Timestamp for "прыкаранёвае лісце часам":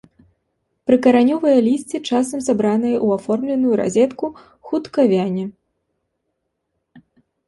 0.91-2.39